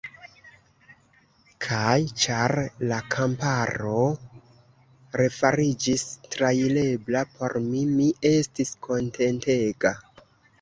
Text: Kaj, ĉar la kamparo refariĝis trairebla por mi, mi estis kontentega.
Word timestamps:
Kaj, 1.65 1.97
ĉar 2.23 2.53
la 2.91 2.97
kamparo 3.15 3.99
refariĝis 5.23 6.07
trairebla 6.37 7.23
por 7.37 7.57
mi, 7.67 7.85
mi 7.93 8.09
estis 8.33 8.73
kontentega. 8.89 9.93